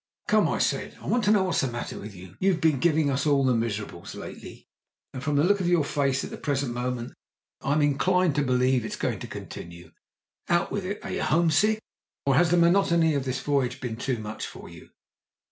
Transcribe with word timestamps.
"Come," 0.27 0.49
I 0.49 0.57
said, 0.57 0.97
"I 0.99 1.05
want 1.05 1.23
to 1.25 1.31
know 1.31 1.43
what's 1.43 1.61
the 1.61 1.67
matter 1.67 1.99
with 1.99 2.15
you. 2.15 2.35
You've 2.39 2.59
been 2.59 2.79
giving 2.79 3.11
us 3.11 3.27
all 3.27 3.45
the 3.45 3.53
miserables 3.53 4.15
lately, 4.15 4.65
and 5.13 5.21
from 5.23 5.35
the 5.35 5.43
look 5.43 5.59
of 5.59 5.67
your 5.67 5.83
face 5.83 6.23
at 6.23 6.31
the 6.31 6.39
present 6.39 6.73
moment 6.73 7.13
I'm 7.61 7.83
inclined 7.83 8.33
to 8.37 8.41
believe 8.41 8.83
it's 8.83 8.95
going 8.95 9.19
to 9.19 9.27
continue. 9.27 9.91
Out 10.49 10.71
with 10.71 10.85
it! 10.85 11.05
Are 11.05 11.11
you 11.11 11.21
homesick, 11.21 11.77
or 12.25 12.33
has 12.33 12.49
the 12.49 12.57
monotony 12.57 13.13
of 13.13 13.25
this 13.25 13.41
voyage 13.41 13.79
been 13.79 13.95
too 13.95 14.17
much 14.17 14.47
for 14.47 14.67
you?" 14.67 14.89